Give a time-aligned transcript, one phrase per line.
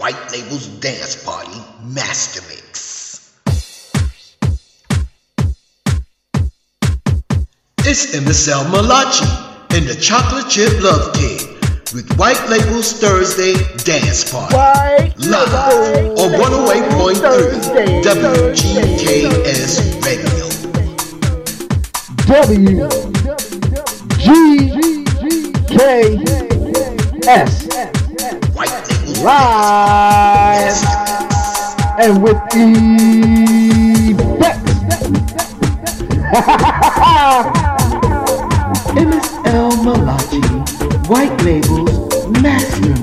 [0.00, 3.38] White Label's Dance Party Master Mix.
[7.80, 9.26] It's MSL Malachi
[9.76, 13.52] and the Chocolate Chip Lovkid with White Label's Thursday
[13.84, 14.56] Dance Party.
[14.56, 15.52] White Live
[16.18, 20.48] on 108.3 WGKS Radio.
[22.24, 22.88] W
[24.16, 24.24] G
[25.68, 26.16] K
[27.28, 27.68] S
[28.56, 28.89] White
[29.22, 30.76] live
[31.98, 34.60] and with effects.
[38.96, 40.40] MSL Malachi,
[41.08, 42.94] White Label's Master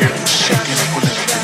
[0.00, 1.39] here and shake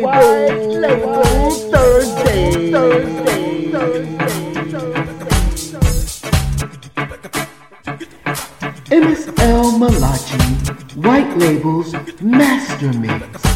[0.00, 1.50] Label.
[1.70, 2.72] Thursday.
[8.90, 10.38] MSL Malachi,
[10.98, 13.51] White Label's Master Mix.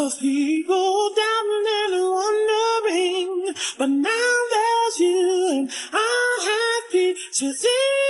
[0.00, 8.09] Cause people doubting and wondering, but now there's you and I'm happy to see.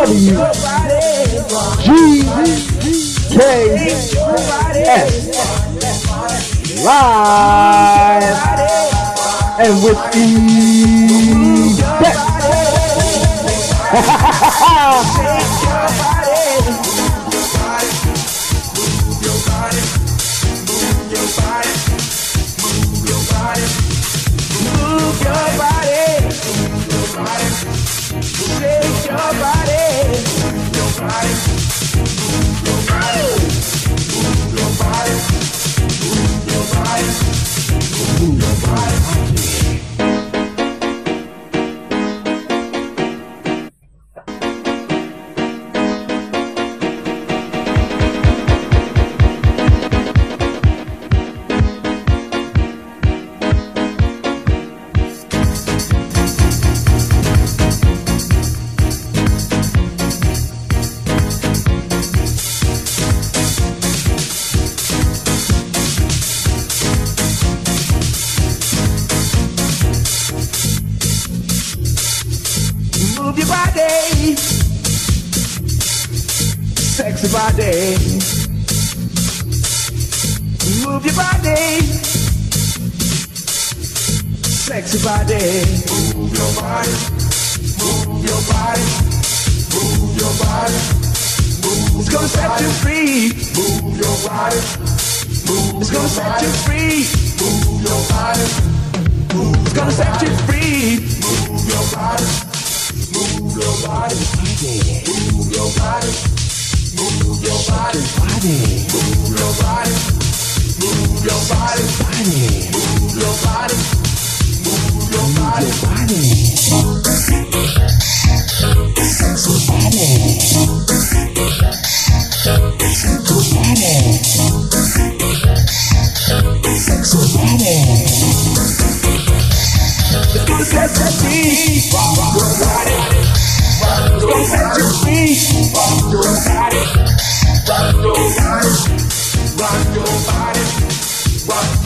[0.00, 0.32] W
[1.82, 1.86] G
[3.28, 3.36] K
[4.88, 5.12] S
[6.82, 8.24] live
[9.60, 10.26] and with the
[12.00, 12.24] best.
[38.70, 39.29] Right.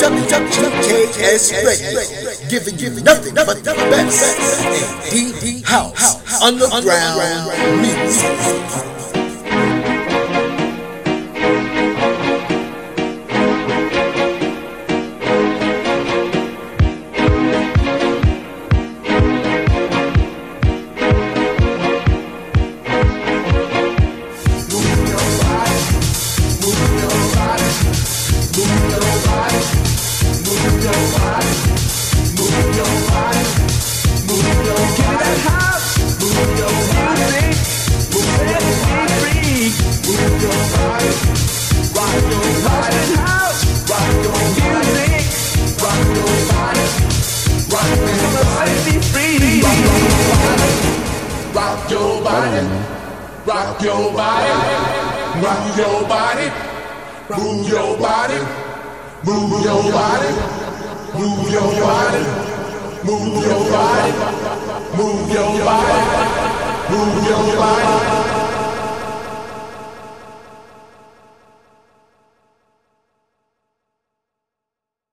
[0.00, 2.00] WGKS Radio.
[2.48, 4.66] Giving you nothing but the best
[5.12, 8.95] DD House Underground Music.